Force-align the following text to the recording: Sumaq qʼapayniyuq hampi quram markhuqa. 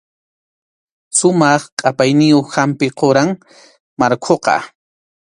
Sumaq 1.17 1.63
qʼapayniyuq 1.79 2.47
hampi 2.55 2.87
quram 2.99 3.29
markhuqa. 3.99 4.55